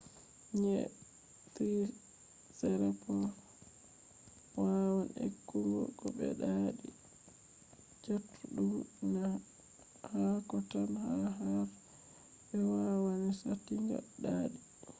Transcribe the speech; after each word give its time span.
nyi’e 0.59 0.81
triceratops’ 1.53 3.39
wawan 4.59 5.07
ekkugo 5.25 5.81
ko 5.99 6.05
be 6.15 6.27
ɗaɗi 6.39 6.89
chatuɗum 8.03 8.69
na 9.13 9.23
haako 10.11 10.55
tan 10.69 10.85
ba 10.93 11.03
har 11.39 11.61
be 12.47 12.55
kowani 12.69 13.29
saatinga 13.41 13.97
ɗaɗi 14.23 14.57